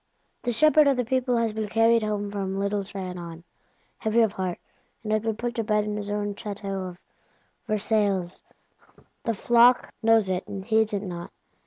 [0.41, 3.43] The shepherd of the people has been carried home from Little Trianon,
[3.99, 4.57] heavy of heart,
[5.03, 6.99] and been put to bed in his own Château of
[7.67, 8.41] Versailles:
[9.25, 11.31] the flock knows it, and heeds it not.